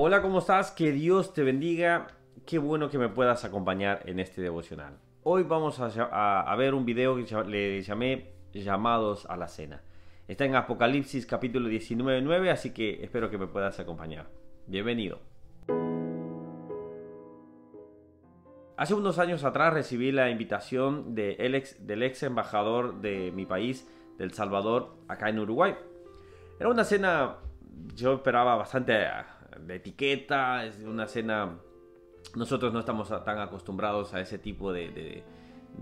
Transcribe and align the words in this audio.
Hola, 0.00 0.22
¿cómo 0.22 0.38
estás? 0.38 0.70
Que 0.70 0.92
Dios 0.92 1.34
te 1.34 1.42
bendiga. 1.42 2.06
Qué 2.46 2.58
bueno 2.58 2.88
que 2.88 2.98
me 2.98 3.08
puedas 3.08 3.44
acompañar 3.44 4.02
en 4.06 4.20
este 4.20 4.40
devocional. 4.40 4.96
Hoy 5.24 5.42
vamos 5.42 5.80
a, 5.80 6.54
ver 6.56 6.74
un 6.74 6.84
video 6.84 7.16
que 7.16 7.44
le 7.48 7.82
llamé 7.82 8.30
Llamados 8.52 9.26
a 9.26 9.36
la 9.36 9.48
Cena. 9.48 9.82
Está 10.28 10.44
en 10.44 10.54
Apocalipsis 10.54 11.26
capítulo 11.26 11.68
19.9, 11.68 12.48
así 12.48 12.72
que 12.72 13.02
espero 13.02 13.28
que 13.28 13.38
me 13.38 13.48
puedas 13.48 13.80
acompañar. 13.80 14.28
Bienvenido. 14.68 15.18
Hace 18.76 18.94
unos 18.94 19.18
años 19.18 19.42
atrás 19.42 19.74
recibí 19.74 20.12
la 20.12 20.30
invitación 20.30 21.16
del 21.16 21.56
ex 21.56 22.22
embajador 22.22 23.00
de 23.00 23.32
mi 23.32 23.46
país, 23.46 23.90
del 24.16 24.32
Salvador, 24.32 24.94
acá 25.08 25.28
en 25.28 25.40
Uruguay. 25.40 25.74
Era 26.60 26.68
una 26.68 26.84
cena, 26.84 27.38
yo 27.96 28.14
esperaba 28.14 28.54
bastante 28.54 28.92
de 29.60 29.76
etiqueta, 29.76 30.64
es 30.64 30.78
una 30.80 31.06
cena... 31.06 31.58
Nosotros 32.34 32.72
no 32.72 32.80
estamos 32.80 33.08
tan 33.24 33.38
acostumbrados 33.38 34.12
a 34.12 34.20
ese 34.20 34.38
tipo 34.38 34.72
de, 34.72 35.22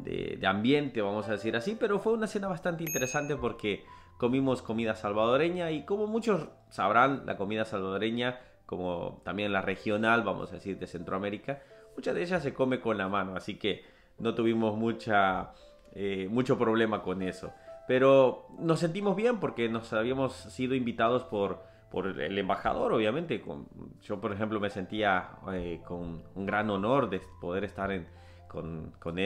de, 0.04 0.46
ambiente, 0.46 1.02
vamos 1.02 1.28
a 1.28 1.32
decir 1.32 1.56
así, 1.56 1.76
pero 1.78 1.98
fue 1.98 2.12
una 2.12 2.26
cena 2.26 2.48
bastante 2.48 2.84
interesante 2.84 3.37
porque 3.37 3.84
comimos 4.18 4.62
comida 4.62 4.95
salvadoreña 4.95 5.70
y 5.70 5.84
como 5.84 6.06
muchos 6.06 6.48
sabrán, 6.68 7.24
la 7.26 7.37
comida 7.37 7.64
salvadoreña, 7.64 8.40
como 8.64 9.20
también 9.24 9.52
la 9.52 9.62
regional, 9.62 10.23
vamos 10.23 10.51
a 10.51 10.56
decir, 10.56 10.78
de 10.78 10.87
Centroamérica, 10.87 11.62
mucha 11.96 12.12
de 12.12 12.23
ella 12.23 12.40
se 12.40 12.54
come 12.54 12.80
con 12.80 12.98
la 12.98 13.09
mano, 13.09 13.37
así 13.37 13.59
que 13.59 13.84
no 14.18 14.34
tuvimos 14.34 14.76
mucha, 14.76 15.52
eh, 15.95 16.28
mucho 16.30 16.59
problema 16.59 17.02
con 17.02 17.23
eso. 17.23 17.52
Pero 17.87 18.48
nos 18.59 18.80
sentimos 18.80 19.16
bien 19.16 19.38
porque 19.38 19.68
nos 19.68 19.92
habíamos 19.92 20.34
sido 20.34 20.74
invitados 20.74 21.24
por 21.24 21.62
por 21.90 22.20
el 22.20 22.38
embajador, 22.38 22.92
obviamente. 22.92 23.40
Con, 23.40 23.68
yo, 24.02 24.20
por 24.20 24.32
ejemplo, 24.32 24.60
me 24.60 24.70
sentía 24.70 25.30
eh, 25.52 25.80
con 25.86 26.22
un 26.34 26.46
gran 26.46 26.70
honor 26.70 27.09
de 27.09 27.20
poder 27.40 27.64
estar 27.64 27.90
en, 27.92 28.06
con, 28.48 28.92
con, 28.98 29.16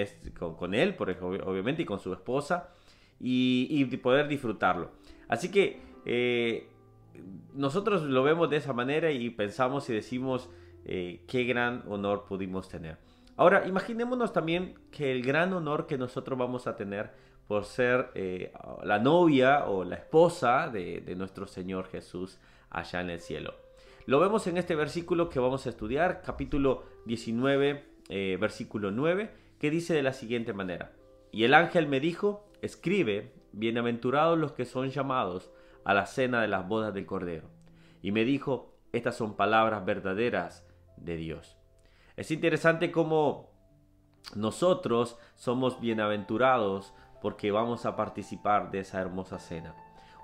con, 0.56 0.74
él, 0.74 0.94
por, 0.94 1.10
obviamente, 1.10 1.82
y 1.82 1.84
con 1.84 2.00
su 2.00 2.12
esposa, 2.12 2.70
y, 3.18 3.84
poder 3.96 4.28
disfrutarlo. 4.28 4.92
Así 5.28 5.50
que 5.50 5.80
eh, 6.04 6.68
nosotros 7.54 8.02
lo 8.02 8.22
vemos 8.22 8.50
de 8.50 8.56
esa 8.56 8.72
manera 8.72 9.10
y 9.10 9.30
pensamos 9.30 9.88
y 9.90 9.92
decimos 9.92 10.48
eh, 10.84 11.22
qué 11.28 11.44
gran 11.44 11.84
honor 11.88 12.24
pudimos 12.24 12.68
tener. 12.68 12.98
Ahora, 13.36 13.66
imaginémonos 13.66 14.32
también 14.32 14.74
que 14.90 15.12
el 15.12 15.22
gran 15.22 15.52
honor 15.52 15.86
que 15.86 15.96
nosotros 15.96 16.38
vamos 16.38 16.66
a 16.66 16.76
tener 16.76 17.10
por 17.50 17.64
ser 17.64 18.12
la 18.84 19.00
novia 19.00 19.64
o 19.64 19.82
la 19.82 19.96
esposa 19.96 20.68
de, 20.68 21.00
de 21.00 21.16
nuestro 21.16 21.48
Señor 21.48 21.88
Jesús 21.88 22.38
allá 22.70 23.00
en 23.00 23.10
el 23.10 23.18
cielo. 23.18 23.56
Lo 24.06 24.20
vemos 24.20 24.46
en 24.46 24.56
este 24.56 24.76
versículo 24.76 25.28
que 25.28 25.40
vamos 25.40 25.66
a 25.66 25.70
estudiar, 25.70 26.22
capítulo 26.24 26.84
19, 27.06 27.84
eh, 28.08 28.38
versículo 28.40 28.92
9, 28.92 29.32
que 29.58 29.68
dice 29.68 29.94
de 29.94 30.04
la 30.04 30.12
siguiente 30.12 30.52
manera. 30.52 30.92
Y 31.32 31.42
el 31.42 31.54
ángel 31.54 31.88
me 31.88 31.98
dijo, 31.98 32.48
escribe, 32.62 33.32
bienaventurados 33.50 34.38
los 34.38 34.52
que 34.52 34.64
son 34.64 34.90
llamados 34.90 35.50
a 35.84 35.92
la 35.92 36.06
cena 36.06 36.42
de 36.42 36.46
las 36.46 36.68
bodas 36.68 36.94
del 36.94 37.04
Cordero. 37.04 37.50
Y 38.00 38.12
me 38.12 38.24
dijo, 38.24 38.76
estas 38.92 39.16
son 39.16 39.34
palabras 39.34 39.84
verdaderas 39.84 40.64
de 40.96 41.16
Dios. 41.16 41.56
Es 42.16 42.30
interesante 42.30 42.92
cómo 42.92 43.50
nosotros 44.36 45.18
somos 45.34 45.80
bienaventurados 45.80 46.94
porque 47.20 47.50
vamos 47.50 47.86
a 47.86 47.96
participar 47.96 48.70
de 48.70 48.80
esa 48.80 49.00
hermosa 49.00 49.38
cena. 49.38 49.74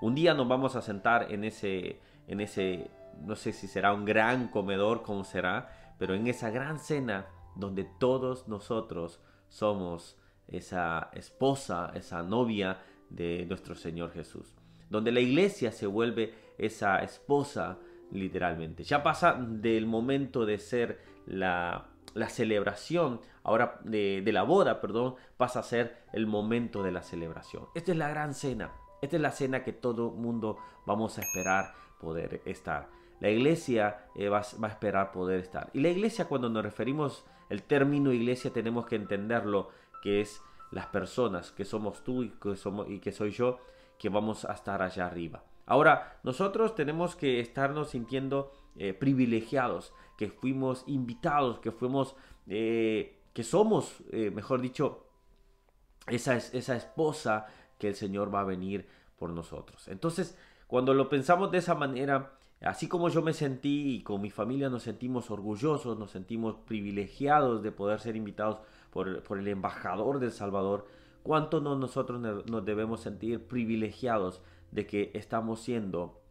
Un 0.00 0.14
día 0.14 0.34
nos 0.34 0.48
vamos 0.48 0.76
a 0.76 0.82
sentar 0.82 1.32
en 1.32 1.44
ese 1.44 2.00
en 2.26 2.40
ese, 2.40 2.90
no 3.24 3.36
sé 3.36 3.52
si 3.52 3.66
será 3.68 3.92
un 3.92 4.04
gran 4.04 4.48
comedor, 4.48 5.02
como 5.02 5.24
será, 5.24 5.94
pero 5.98 6.14
en 6.14 6.26
esa 6.26 6.50
gran 6.50 6.78
cena 6.78 7.26
donde 7.54 7.84
todos 7.84 8.48
nosotros 8.48 9.20
somos 9.48 10.18
esa 10.48 11.10
esposa, 11.12 11.92
esa 11.94 12.22
novia 12.22 12.78
de 13.10 13.46
nuestro 13.46 13.74
Señor 13.74 14.12
Jesús. 14.12 14.54
Donde 14.90 15.12
la 15.12 15.20
iglesia 15.20 15.72
se 15.72 15.86
vuelve 15.86 16.34
esa 16.58 16.98
esposa 16.98 17.78
literalmente. 18.12 18.84
Ya 18.84 19.02
pasa 19.02 19.34
del 19.34 19.86
momento 19.86 20.46
de 20.46 20.58
ser 20.58 21.00
la, 21.26 21.88
la 22.16 22.30
celebración, 22.30 23.20
ahora 23.42 23.78
de, 23.84 24.22
la 24.32 24.42
boda, 24.42 24.80
perdón, 24.80 25.16
pasa 25.36 25.60
a 25.60 25.62
ser 25.62 25.98
el 26.14 26.26
momento 26.26 26.82
de 26.82 26.90
la 26.90 27.02
celebración. 27.02 27.66
Esta 27.74 27.92
es 27.92 27.98
la 27.98 28.08
gran 28.08 28.32
cena. 28.32 28.72
Esta 29.02 29.16
es 29.16 29.22
la 29.22 29.32
cena 29.32 29.62
que 29.62 29.74
todo 29.74 30.10
mundo 30.10 30.56
vamos 30.86 31.18
a 31.18 31.20
esperar 31.20 31.74
poder 32.00 32.40
estar. 32.46 32.88
La 33.20 33.28
iglesia 33.28 34.06
eh, 34.14 34.30
va, 34.30 34.38
a 34.38 34.66
esperar 34.66 35.12
poder 35.12 35.40
estar. 35.40 35.68
Y 35.74 35.80
la 35.80 35.90
iglesia, 35.90 36.24
cuando 36.24 36.48
nos 36.48 36.62
referimos 36.62 37.26
el 37.50 37.62
término 37.62 38.12
iglesia, 38.12 38.50
tenemos 38.50 38.86
que 38.86 38.96
entenderlo 38.96 39.68
que 40.02 40.22
es 40.22 40.40
las 40.70 40.86
personas, 40.86 41.52
que 41.52 41.66
somos 41.66 42.02
tú 42.02 42.22
y 42.22 42.30
que, 42.30 42.56
somos, 42.56 42.88
y 42.88 42.98
que 42.98 43.12
soy 43.12 43.30
yo, 43.30 43.58
que 43.98 44.08
vamos 44.08 44.46
a 44.46 44.54
estar 44.54 44.80
allá 44.80 45.06
arriba. 45.06 45.44
Ahora, 45.66 46.18
nosotros 46.22 46.74
tenemos 46.74 47.16
que 47.16 47.40
estarnos 47.40 47.90
sintiendo 47.90 48.52
eh, 48.76 48.94
privilegiados, 48.94 49.92
que 50.16 50.28
fuimos 50.28 50.84
invitados, 50.86 51.58
que 51.58 51.72
fuimos, 51.72 52.16
eh, 52.46 53.18
que 53.34 53.42
somos, 53.42 54.02
mejor 54.10 54.62
dicho, 54.62 55.06
esa, 56.06 56.36
esa 56.36 56.76
esposa 56.76 57.46
que 57.78 57.88
el 57.88 57.94
Señor 57.94 58.34
va 58.34 58.40
a 58.40 58.44
venir 58.44 58.86
por 59.18 59.30
nosotros. 59.30 59.88
Entonces, 59.88 60.36
cuando 60.66 60.94
lo 60.94 61.08
pensamos 61.08 61.50
de 61.50 61.58
esa 61.58 61.74
manera, 61.74 62.32
así 62.60 62.88
como 62.88 63.08
yo 63.08 63.22
me 63.22 63.32
sentí 63.32 63.96
y 63.96 64.02
con 64.02 64.20
mi 64.20 64.30
familia 64.30 64.68
nos 64.68 64.82
sentimos 64.82 65.30
orgullosos, 65.30 65.98
nos 65.98 66.10
sentimos 66.10 66.56
privilegiados 66.56 67.62
de 67.62 67.72
poder 67.72 68.00
ser 68.00 68.16
invitados 68.16 68.58
por, 68.90 69.22
el 69.38 69.48
embajador 69.48 70.18
del 70.18 70.32
Salvador, 70.32 70.86
¿cuánto 71.22 71.60
no 71.60 71.76
nosotros 71.76 72.20
nos 72.20 72.64
debemos 72.64 73.00
sentir 73.00 73.46
privilegiados 73.46 74.42
de 74.70 74.86
que 74.86 75.10
estamos 75.14 75.60
siendo 75.60 76.22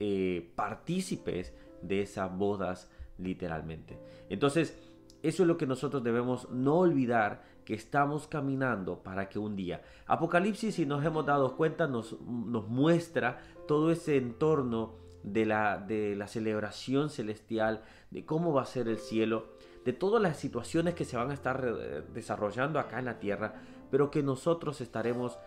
eh, 0.00 0.52
partícipes 0.54 1.54
de 1.82 2.02
esas 2.02 2.36
bodas 2.36 2.90
literalmente? 3.18 3.98
Entonces, 4.28 4.76
eso 5.22 5.42
es 5.42 5.46
lo 5.46 5.56
que 5.56 5.66
nosotros 5.66 6.04
debemos 6.04 6.50
no 6.50 6.76
olvidar 6.76 7.42
que 7.64 7.74
estamos 7.74 8.28
caminando 8.28 9.02
para 9.02 9.28
que 9.28 9.38
un 9.38 9.56
día. 9.56 9.82
Apocalipsis, 10.06 10.74
si 10.74 10.84
nos 10.84 11.04
hemos 11.04 11.24
dado 11.24 11.56
cuenta, 11.56 11.86
nos, 11.86 12.20
nos 12.20 12.68
muestra 12.68 13.40
todo 13.66 13.90
ese 13.90 14.18
entorno 14.18 14.96
de 15.22 15.46
la, 15.46 15.78
de 15.78 16.14
la 16.14 16.28
celebración 16.28 17.08
celestial, 17.08 17.82
de 18.10 18.26
cómo 18.26 18.52
va 18.52 18.62
a 18.62 18.66
ser 18.66 18.88
el 18.88 18.98
cielo, 18.98 19.54
de 19.84 19.92
todas 19.92 20.22
las 20.22 20.38
situaciones 20.38 20.94
que 20.94 21.04
se 21.04 21.16
van 21.16 21.30
a 21.30 21.34
estar 21.34 21.64
eh, 21.66 22.02
desarrollando 22.12 22.78
acá 22.78 22.98
en 22.98 23.06
la 23.06 23.18
tierra, 23.18 23.54
pero 23.90 24.10
que 24.10 24.22
nosotros 24.22 24.80
estaremos 24.80 25.38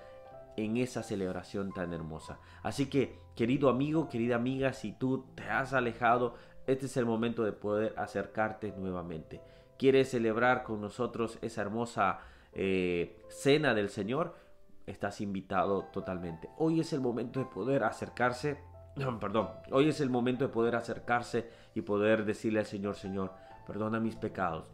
en 0.57 0.75
esa 0.77 1.03
celebración 1.03 1.71
tan 1.71 1.93
hermosa. 1.93 2.39
Así 2.63 2.87
que, 2.87 3.17
querido 3.35 3.69
amigo, 3.69 4.09
querida 4.09 4.35
amiga, 4.35 4.73
si 4.73 4.91
tú 4.91 5.25
te 5.35 5.43
has 5.43 5.71
alejado, 5.73 6.35
este 6.65 6.87
es 6.87 6.97
el 6.97 7.05
momento 7.05 7.43
de 7.45 7.53
poder 7.53 7.93
acercarte 7.97 8.73
nuevamente 8.77 9.41
quieres 9.77 10.09
celebrar 10.09 10.63
con 10.63 10.81
nosotros 10.81 11.37
esa 11.41 11.61
hermosa 11.61 12.19
eh, 12.53 13.23
cena 13.29 13.73
del 13.73 13.89
Señor, 13.89 14.35
estás 14.85 15.21
invitado 15.21 15.85
totalmente. 15.93 16.49
Hoy 16.57 16.79
es 16.79 16.93
el 16.93 17.01
momento 17.01 17.39
de 17.39 17.45
poder 17.45 17.83
acercarse, 17.83 18.57
perdón, 19.19 19.49
hoy 19.71 19.89
es 19.89 20.01
el 20.01 20.09
momento 20.09 20.45
de 20.45 20.53
poder 20.53 20.75
acercarse 20.75 21.49
y 21.75 21.81
poder 21.81 22.25
decirle 22.25 22.59
al 22.59 22.65
Señor, 22.65 22.95
Señor, 22.95 23.33
perdona 23.65 23.99
mis 23.99 24.15
pecados, 24.15 24.65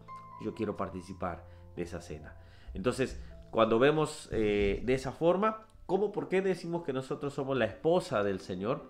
yo 0.43 0.53
quiero 0.53 0.77
participar 0.77 1.43
de 1.75 1.83
esa 1.83 2.01
cena. 2.01 2.35
Entonces, 2.73 3.21
cuando 3.51 3.79
vemos 3.79 4.29
eh, 4.31 4.81
de 4.83 4.93
esa 4.93 5.11
forma, 5.11 5.67
¿cómo, 5.85 6.11
por 6.11 6.29
qué 6.29 6.41
decimos 6.41 6.83
que 6.83 6.93
nosotros 6.93 7.33
somos 7.33 7.57
la 7.57 7.65
esposa 7.65 8.23
del 8.23 8.39
Señor? 8.39 8.83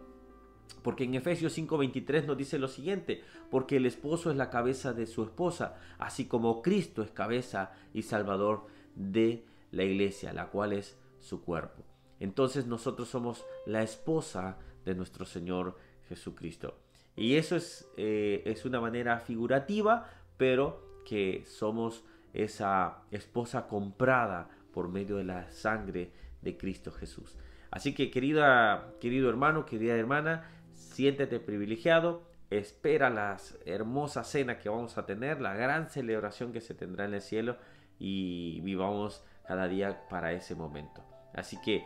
Porque 0.81 1.03
en 1.03 1.15
Efesios 1.15 1.57
5:23 1.57 2.25
nos 2.25 2.37
dice 2.37 2.59
lo 2.59 2.67
siguiente, 2.67 3.21
porque 3.49 3.77
el 3.77 3.85
esposo 3.85 4.31
es 4.31 4.37
la 4.37 4.49
cabeza 4.49 4.93
de 4.93 5.05
su 5.05 5.23
esposa, 5.23 5.77
así 5.97 6.25
como 6.25 6.61
Cristo 6.61 7.01
es 7.01 7.11
cabeza 7.11 7.71
y 7.93 8.03
salvador 8.03 8.67
de 8.95 9.45
la 9.71 9.83
iglesia, 9.83 10.33
la 10.33 10.47
cual 10.47 10.73
es 10.73 10.97
su 11.19 11.43
cuerpo. 11.43 11.83
Entonces 12.19 12.67
nosotros 12.67 13.09
somos 13.09 13.45
la 13.65 13.81
esposa 13.83 14.57
de 14.85 14.95
nuestro 14.95 15.25
Señor 15.25 15.77
Jesucristo. 16.07 16.79
Y 17.15 17.35
eso 17.35 17.55
es, 17.55 17.87
eh, 17.97 18.41
es 18.45 18.65
una 18.65 18.81
manera 18.81 19.19
figurativa, 19.19 20.09
pero 20.37 21.01
que 21.05 21.43
somos 21.45 22.03
esa 22.33 23.03
esposa 23.11 23.67
comprada 23.67 24.49
por 24.73 24.89
medio 24.89 25.17
de 25.17 25.23
la 25.23 25.51
sangre 25.51 26.11
de 26.43 26.57
Cristo 26.57 26.91
Jesús. 26.91 27.37
Así 27.71 27.93
que 27.95 28.11
querida, 28.11 28.93
querido 29.01 29.29
hermano, 29.29 29.65
querida 29.65 29.95
hermana, 29.95 30.47
siéntete 30.73 31.39
privilegiado, 31.39 32.23
espera 32.49 33.09
la 33.09 33.37
hermosa 33.65 34.23
cena 34.23 34.59
que 34.59 34.69
vamos 34.69 34.97
a 34.97 35.05
tener, 35.05 35.41
la 35.41 35.55
gran 35.55 35.89
celebración 35.89 36.53
que 36.53 36.61
se 36.61 36.75
tendrá 36.75 37.05
en 37.05 37.15
el 37.15 37.21
cielo 37.21 37.57
y 37.97 38.61
vivamos 38.61 39.23
cada 39.47 39.67
día 39.67 40.07
para 40.09 40.33
ese 40.33 40.55
momento. 40.55 41.03
Así 41.33 41.59
que 41.61 41.83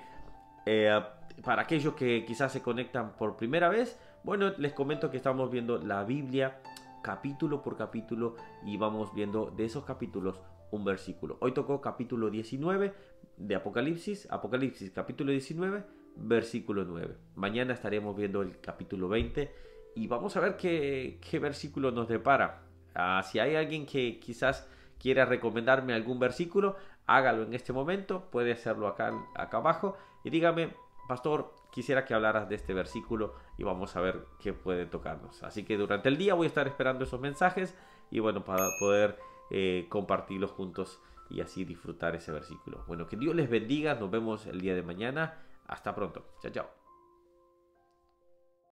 eh, 0.66 1.02
para 1.44 1.62
aquellos 1.62 1.94
que 1.94 2.26
quizás 2.26 2.52
se 2.52 2.62
conectan 2.62 3.16
por 3.16 3.38
primera 3.38 3.70
vez, 3.70 3.98
bueno, 4.24 4.52
les 4.58 4.74
comento 4.74 5.10
que 5.10 5.18
estamos 5.18 5.50
viendo 5.50 5.78
la 5.78 6.04
Biblia 6.04 6.60
capítulo 7.02 7.62
por 7.62 7.78
capítulo 7.78 8.36
y 8.66 8.76
vamos 8.76 9.14
viendo 9.14 9.52
de 9.52 9.64
esos 9.64 9.86
capítulos 9.86 10.42
un 10.72 10.84
versículo. 10.84 11.38
Hoy 11.40 11.54
tocó 11.54 11.80
capítulo 11.80 12.30
19 12.30 12.94
de 13.38 13.56
Apocalipsis, 13.56 14.28
Apocalipsis 14.32 14.92
capítulo 14.92 15.32
19, 15.32 15.84
versículo 16.16 16.84
9. 16.84 17.16
Mañana 17.36 17.74
estaremos 17.74 18.16
viendo 18.16 18.42
el 18.42 18.60
capítulo 18.60 19.08
20 19.08 19.52
y 19.96 20.08
vamos 20.08 20.36
a 20.36 20.40
ver 20.40 20.58
qué, 20.58 21.20
qué 21.30 21.40
versículo 21.40 21.92
nos 21.92 22.08
depara. 22.08 22.64
Ah, 22.96 23.22
si 23.24 23.40
hay 23.40 23.56
alguien 23.56 23.86
que 23.86 24.20
quizás 24.20 24.68
quiera 25.00 25.26
recomendarme 25.26 25.94
algún 25.94 26.20
versículo, 26.20 26.76
hágalo 27.06 27.44
en 27.44 27.54
este 27.54 27.74
momento, 27.74 28.30
puede 28.32 28.52
hacerlo 28.52 28.88
acá, 28.88 29.14
acá 29.36 29.58
abajo 29.58 29.96
y 30.24 30.32
dígame, 30.32 30.74
pastor, 31.08 31.54
quisiera 31.72 32.06
que 32.06 32.16
hablaras 32.16 32.50
de 32.50 32.56
este 32.56 32.74
versículo 32.74 33.36
y 33.58 33.64
vamos 33.64 33.96
a 33.96 34.02
ver 34.02 34.26
qué 34.40 34.54
puede 34.54 34.88
tocarnos. 34.88 35.44
Así 35.44 35.64
que 35.64 35.78
durante 35.78 36.10
el 36.10 36.18
día 36.18 36.34
voy 36.34 36.46
a 36.46 36.50
estar 36.50 36.68
esperando 36.68 37.04
esos 37.04 37.22
mensajes 37.22 37.76
y 38.10 38.20
bueno, 38.20 38.44
para 38.44 38.68
poder 38.80 39.18
eh, 39.50 39.86
compartirlos 39.90 40.52
juntos 40.52 41.00
y 41.30 41.42
así 41.42 41.66
disfrutar 41.66 42.16
ese 42.16 42.32
versículo. 42.32 42.84
Bueno, 42.88 43.08
que 43.08 43.18
Dios 43.18 43.36
les 43.36 43.50
bendiga, 43.50 43.96
nos 43.96 44.10
vemos 44.10 44.46
el 44.48 44.62
día 44.62 44.76
de 44.76 44.84
mañana. 44.84 45.44
Hasta 45.68 45.94
pronto. 45.94 46.26
Chao, 46.42 46.52
chao. 46.52 46.87